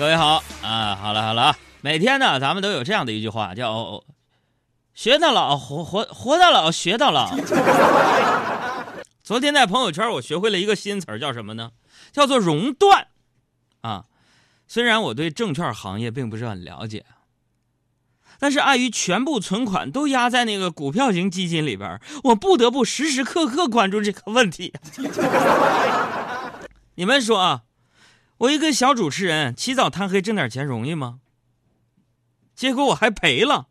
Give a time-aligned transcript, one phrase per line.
[0.00, 4.02] 各位好啊，好了好了啊，每天呢，咱们都有这样的一句话，叫
[4.96, 7.36] “学到老，活活活到老，学到老”。
[9.22, 11.72] 昨天在朋友圈，我学会了一个新词儿，叫什么呢？
[12.12, 13.08] 叫做“熔断”。
[13.82, 14.06] 啊，
[14.66, 17.04] 虽然我对证券行业并不是很了解，
[18.38, 24.72] 但是碍于全部存款都压在那个股票型基金里边，我不得不时时刻刻关注这个问题。
[26.96, 27.64] 你们说啊？
[28.40, 31.18] 我一个小主持人，起早贪黑挣点钱容易吗？
[32.54, 33.66] 结果我还赔了。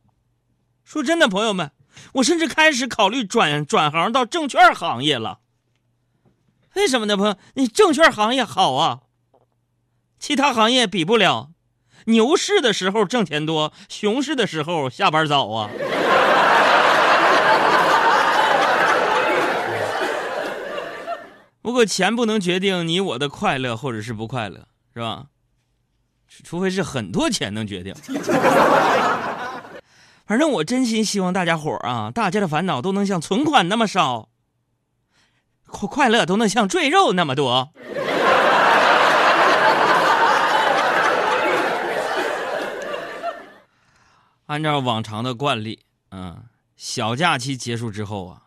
[0.84, 1.72] 说真的，朋友们，
[2.14, 5.40] 我甚至开始考虑转转行到证券行业了。
[6.75, 7.17] 为什么呢？
[7.17, 9.02] 朋友，你证券行业好啊，
[10.20, 11.50] 其他行业比不了。
[12.06, 15.72] 牛市的时候挣钱多，熊市的时候下班早啊。
[21.62, 25.26] 不过钱不能决定你我的快乐或者是不快乐，是吧？
[26.44, 27.94] 除非是很多钱能决定。
[30.26, 34.30] 反正我真心希望大家伙啊，大家的烦恼都能像存款那么少，
[35.66, 37.74] 快快乐都能像赘肉那么多。
[44.46, 45.80] 按照往常的惯例，
[46.12, 46.44] 嗯，
[46.78, 48.44] 小假期结束之后啊。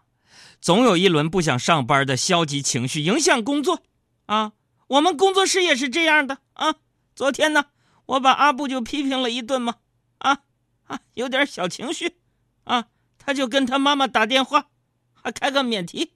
[0.62, 3.82] 总有一轮不想上班的消极情绪影响工作，
[4.26, 4.52] 啊，
[4.86, 6.76] 我们工作室也是这样的啊。
[7.16, 7.64] 昨天呢，
[8.06, 9.78] 我把阿布就批评了一顿嘛，
[10.18, 10.38] 啊
[10.84, 12.14] 啊，有点小情绪，
[12.62, 12.84] 啊，
[13.18, 14.68] 他就跟他妈妈打电话，
[15.12, 16.12] 还开个免提，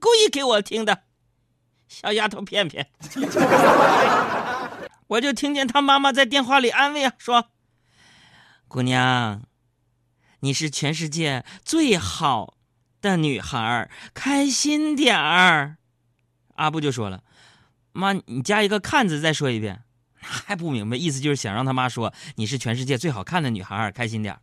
[0.00, 1.02] 故意给我听的，
[1.88, 2.88] 小丫头片片。
[5.08, 7.50] 我就听见他妈妈在电话里安慰啊，说
[8.68, 9.42] ：“姑娘，
[10.38, 12.58] 你是全世界最好。”
[13.02, 15.76] 的女孩开心点儿，
[16.54, 17.22] 阿布就说了
[17.92, 19.82] ：“妈，你加一个看字，再说一遍。
[20.24, 24.38] ”还不明白，意思就是想让他妈说你是全世界最好看的女孩，开心点。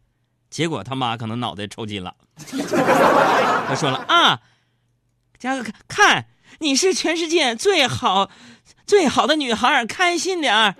[0.49, 2.15] 结果他妈可能脑袋抽筋了，
[3.67, 4.41] 他说了：“啊，
[5.37, 6.25] 加个看，
[6.59, 8.29] 你是全世界最好
[8.85, 10.75] 最好的女孩，开心点儿。”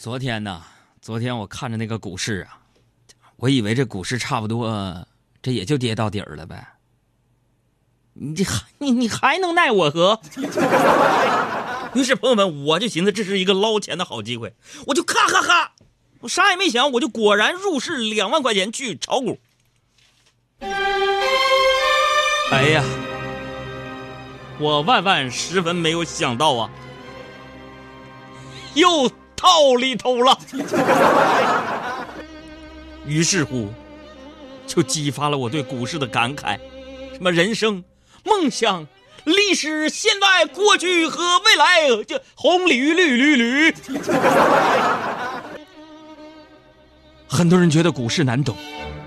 [0.00, 0.62] 昨天呢，
[1.02, 2.56] 昨天我看着那个股市啊，
[3.36, 5.06] 我以为这股市差不多，
[5.42, 6.66] 这也就跌到底儿了呗。
[8.14, 10.18] 你这还你你还能奈我何？
[11.92, 14.54] 于是朋友们，我就寻思这是一个捞钱的好机会，
[14.86, 15.72] 我就咔咔咔，
[16.20, 19.38] 我啥也没想，我就果然入市两万块钱去炒股。
[20.60, 22.82] 哎呀，
[24.58, 26.70] 我万万十分没有想到啊，
[28.72, 29.12] 又。
[29.40, 30.38] 套里头了，
[33.06, 33.72] 于是乎，
[34.66, 36.58] 就激发了我对股市的感慨：
[37.14, 37.82] 什么人生、
[38.22, 38.86] 梦想、
[39.24, 43.74] 历史、现在、过去和未来，就红鲤鱼绿绿绿。
[47.26, 48.54] 很多人觉得股市难懂，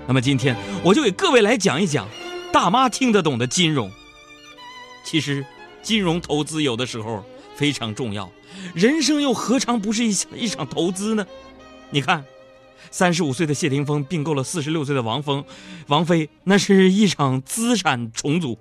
[0.08, 2.08] 那么今天我就给各位来讲一讲
[2.52, 3.88] 大妈听得懂的金融。
[5.04, 5.46] 其实，
[5.84, 7.22] 金融投资有的时候
[7.54, 8.28] 非常重要。
[8.74, 11.24] 人生又何尝不是一一场投资呢？
[11.90, 12.24] 你看，
[12.90, 15.44] 三十五岁的谢霆锋并购了四十六岁的王峰、
[15.88, 18.58] 王菲，那是一场资产重组。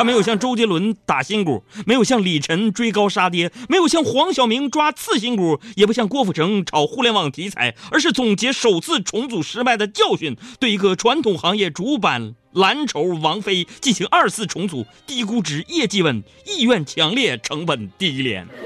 [0.00, 12.34] 他没有像周杰伦打新股，没有像李晨追高杀跌，没有像黄晓明抓次新股，也不像郭富城炒互联网题材，而是总结首次重组失败的教训，对一个传统行业主板。
[12.52, 18.48] 蓝筹王菲进行二次重组，低估值，业绩稳，意愿强烈，成本低廉。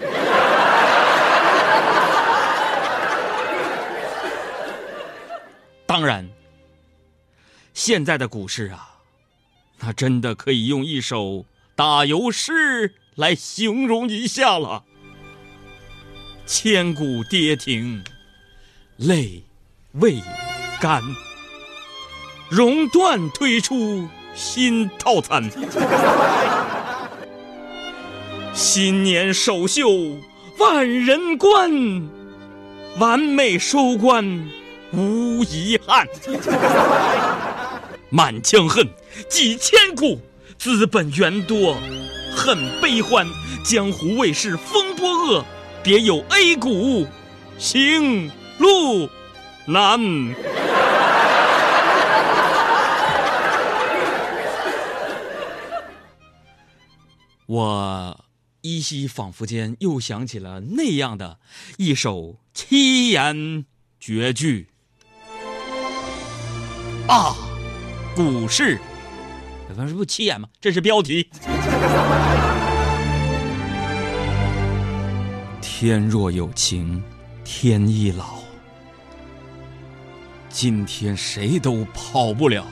[5.85, 6.31] 当然，
[7.73, 8.94] 现在的股市啊，
[9.81, 11.45] 那真的可以用一首
[11.75, 14.85] 打油诗来形容一下了：
[16.47, 18.03] 千古跌停，
[18.97, 19.43] 泪
[19.93, 20.21] 未
[20.81, 21.03] 干。
[22.49, 25.51] 熔断推出新套餐，
[28.53, 29.89] 新年首秀
[30.59, 32.09] 万人观，
[32.99, 34.49] 完美收官
[34.93, 36.07] 无遗憾。
[38.15, 38.89] 满腔恨，
[39.29, 40.21] 几千古，
[40.57, 41.77] 资本圆多，
[42.33, 43.27] 很悲欢。
[43.65, 45.45] 江湖卫士风波恶，
[45.83, 47.09] 别有 A 股
[47.59, 49.09] 行路
[49.67, 49.99] 难。
[57.47, 58.25] 我
[58.61, 61.41] 依稀仿佛间又想起了那样的
[61.79, 63.65] 一首七言
[63.99, 64.69] 绝句
[67.09, 67.35] 啊，
[68.15, 68.79] 股市，
[69.67, 70.49] 反正这不七眼吗？
[70.61, 71.29] 这是标题。
[75.61, 77.03] 天若有情
[77.45, 78.39] 天亦老，
[80.49, 82.65] 今天谁都跑不了。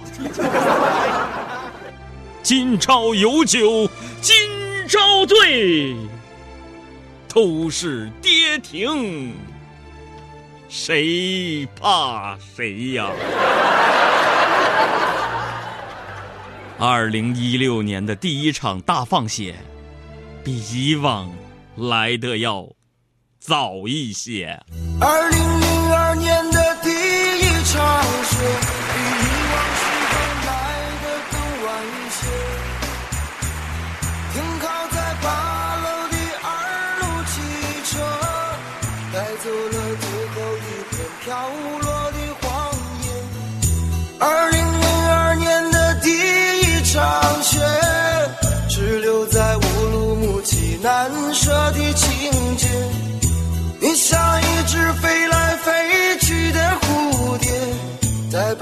[2.41, 3.89] 今朝有酒
[4.21, 4.37] 今
[4.89, 5.97] 朝醉，
[7.29, 9.35] 都是跌停，
[10.69, 13.11] 谁怕谁呀？
[16.85, 19.55] 二零一六年的第一场大放血，
[20.43, 21.33] 比以往
[21.77, 22.69] 来的要。
[23.39, 24.61] 早一些。
[25.01, 28.37] 二零零二年的第一场雪，
[28.91, 30.19] 比以往时候
[30.49, 30.51] 来
[31.05, 32.52] 的更晚一些。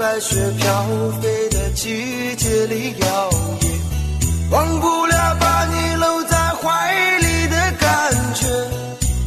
[0.01, 8.47] 白雪飘飞的季节里摇曳，忘不了把你搂在怀里的感觉，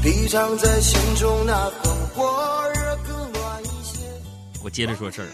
[0.03, 4.00] 闭藏在心中那份火热更暖一些。
[4.65, 5.29] 我接着说事儿，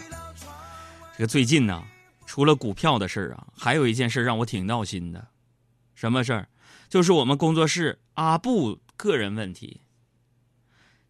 [1.17, 1.81] 这个最近呢，
[2.27, 5.25] 除了股票的事儿啊，还有一件事让我挺闹心的，
[5.95, 6.47] 什么事儿？
[6.87, 9.81] 就是我们工作室阿布个人问题。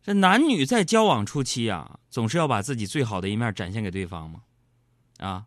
[0.03, 4.41] 这男女在交往初期啊，总是要把自己最好的一面展现给对方嘛？
[5.19, 5.45] 啊，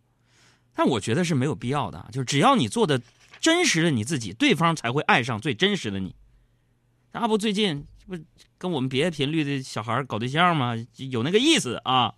[0.74, 2.08] 但我觉得是没有必要的。
[2.12, 3.02] 就只要你做的
[3.40, 6.14] 真实的你自己，对方才会爱上最真实的你。
[7.10, 8.16] 那不最近不
[8.56, 10.74] 跟我们别的频率的小孩搞对象吗？
[10.96, 12.14] 有那个意思啊。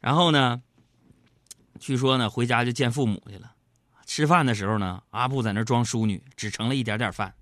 [0.00, 0.62] 然后呢，
[1.80, 3.52] 据说呢回家就见父母去了。
[4.06, 7.34] 吃饭的时候呢，阿布在那装淑女，只盛了一点点饭。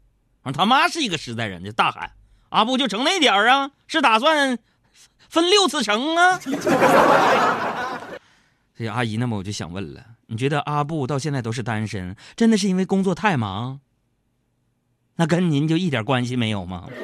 [0.54, 2.10] 他妈是一个实在人，就大喊。
[2.52, 3.70] 阿布就成那点儿啊？
[3.86, 4.58] 是打算
[5.30, 6.38] 分六次成啊？
[8.76, 13.80] 这阿姨，那么我就想问了，你觉得阿布到现在都是单身，真的是因为工作太忙？
[15.16, 16.88] 那跟您就一点关系没有吗？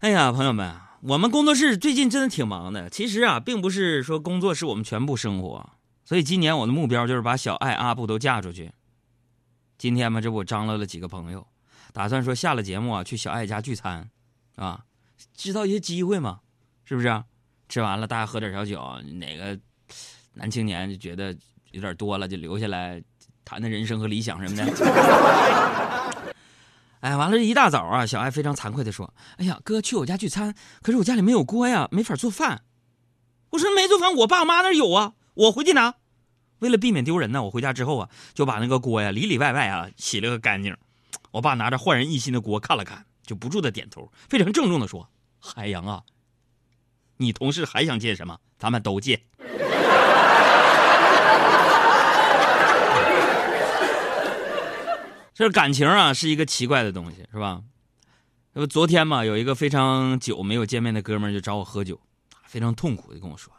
[0.00, 2.90] 哎呀，朋友们，我们工作室最近真的挺忙的。
[2.90, 5.70] 其实啊，并不是说工作是我们全部生活。
[6.12, 8.70] 所以今年我的目标就是把小爱、阿布都嫁出去。
[9.78, 11.46] 今天嘛，这不我张罗了几个朋友，
[11.94, 14.10] 打算说下了节目啊，去小爱家聚餐，
[14.56, 14.84] 啊，
[15.32, 16.40] 制造一些机会嘛，
[16.84, 17.24] 是不是？
[17.66, 18.78] 吃完了大家喝点小酒，
[19.14, 19.58] 哪个
[20.34, 21.34] 男青年就觉得
[21.70, 23.02] 有点多了，就留下来
[23.42, 26.24] 谈谈人生和理想什么的。
[27.00, 32.64] 哎，完了这一大早啊，小爱非常惭愧的说：“哎呀，哥去我家聚餐，可是我家里没有锅呀，没法做饭。”
[33.48, 35.94] 我说：“没做饭，我爸妈那有啊。”我回去拿，
[36.62, 40.76] 为了避免丢人呢，我回家之后啊，就把那个锅呀里里外外啊洗了个干净。
[41.32, 45.08] 我爸拿着焕然一新的锅看了看，就不住的点头，非常郑重的说
[45.42, 46.04] ：“海洋啊，
[47.16, 49.20] 你同事还想借什么，咱们都借。”
[55.34, 57.60] 这感情啊是一个奇怪的东西，是吧？
[58.52, 61.98] 那不昨天嘛，有一个非常久没有见面的哥们就找我喝酒，
[62.46, 63.52] 非常痛苦的跟我说。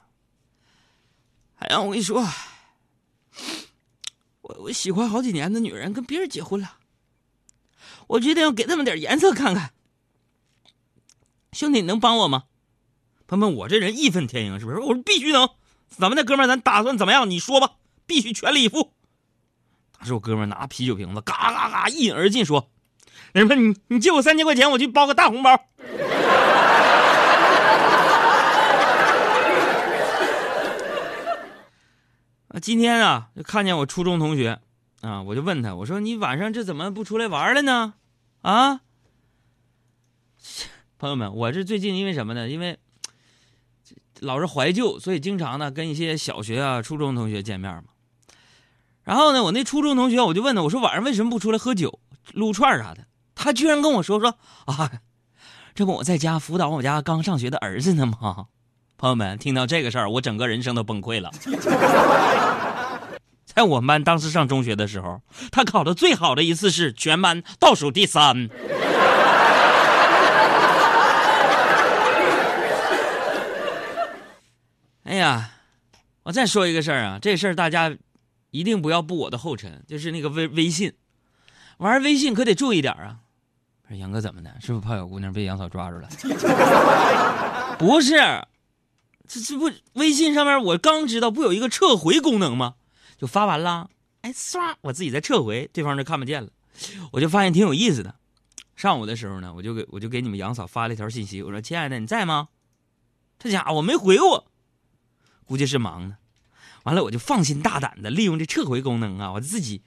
[1.56, 2.26] 海洋，我跟你说，
[4.60, 6.78] 我喜欢好几年的女人跟别人结婚了，
[8.08, 9.74] 我决定要给他们点颜色看看。
[11.52, 12.46] 兄弟，你能帮我吗？
[13.28, 14.80] 朋友们，我这人义愤填膺，是不是？
[14.80, 15.50] 我说必须能。
[15.90, 17.30] 咱们那哥们儿，咱打算怎么样？
[17.30, 17.74] 你说吧，
[18.06, 18.94] 必须全力以赴。
[19.98, 22.72] 当时我哥们儿拿啤酒瓶子，嘎嘎嘎一饮而尽，说
[23.32, 25.58] ：“人们，你你借我三千块钱，我去包个大红包。”
[32.64, 34.62] 今天啊，就看见我初中同学，
[35.02, 37.96] 啊，我就问他，我说你晚上这怎么不出来玩了呢？
[38.42, 38.80] 啊，
[40.98, 42.48] 朋友们，我这最近因为什么呢？
[42.48, 42.80] 因为
[44.22, 47.84] 老是怀旧，所以经常呢跟一些小学啊、初中同学见面嘛。
[49.04, 52.00] 然后呢，我那初中同学我就问他，我说晚上为什么不出来喝酒、
[52.32, 53.08] 撸串啥的？
[53.36, 54.90] 他居然跟我说说啊，
[55.76, 58.48] 这不我在家辅导我家刚上学的儿子呢吗？
[59.04, 61.30] 朋友们，听到这个事儿，我整个人生都崩溃了。
[63.44, 68.48] 在我们班当时上中学的时候，他考的最好的一次是全班倒数第三。
[75.04, 75.50] 哎呀，
[76.24, 77.94] 我再说一个事儿啊，这事儿大家
[78.52, 80.94] 一定不要步我的后尘，就是那个微微信，
[81.80, 83.18] 玩微信可得注意点啊。
[83.86, 84.50] 不是杨哥怎么的？
[84.62, 86.08] 是不是怕小姑娘被杨嫂抓住了？
[87.78, 88.16] 不是，
[89.28, 92.76] 这这不微信上面我刚知道不有一个撤回功能吗？
[93.18, 93.90] 就发完了，
[94.22, 96.50] 哎唰，我自己再撤回，对方就看不见了。
[97.12, 98.16] 我就发现挺有意思的。
[98.76, 102.50] 上午的时候呢，我就给我就给你们杨嫂发了一条信息，我说：“亲爱的，你在吗？”
[103.40, 104.46] 这家伙没回我。
[105.46, 106.18] 估计是忙呢，
[106.84, 109.82] 完了我就放心大胆的利用这撤回功能啊，我自己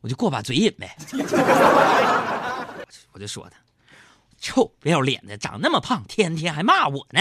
[0.00, 0.96] 我就过把嘴瘾呗。
[3.12, 3.58] 我就说他，
[4.40, 7.20] 臭不要脸的，长那么胖，天天还骂我呢。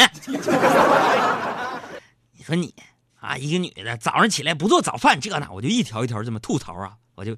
[2.39, 2.73] 你说你
[3.19, 7.35] 啊，一个女的早上起来不做早饭，这那我就一条一条这么吐槽啊，我就，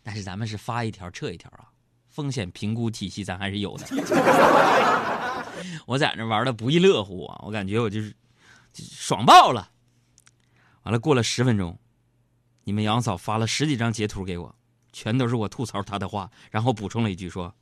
[0.00, 1.66] 但是咱们是发一条撤一条啊，
[2.08, 3.84] 风险评估体系咱还是有的。
[5.86, 8.14] 我在那玩的不亦乐乎啊，我感觉我就是
[8.74, 9.68] 爽爆了。
[10.84, 11.76] 完了，过了十分钟，
[12.62, 14.54] 你们杨嫂发了十几张截图给我，
[14.92, 17.52] 全都是我吐槽她的话，然后补充了一句说：“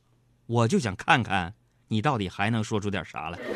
[0.45, 1.55] 我就想看看
[1.87, 3.39] 你到底还能说出点啥来。”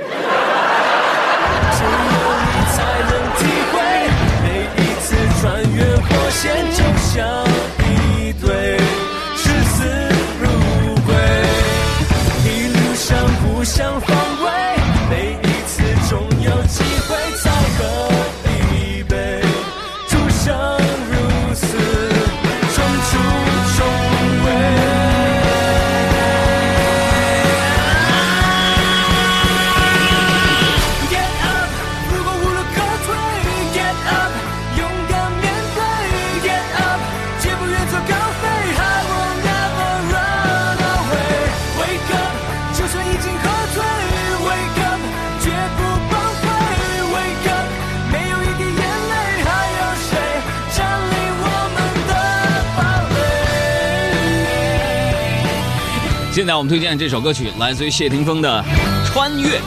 [56.38, 58.64] 现在我们推荐这首歌曲来自于谢霆锋的
[59.08, 59.60] 《穿越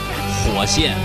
[0.55, 0.95] 火线》。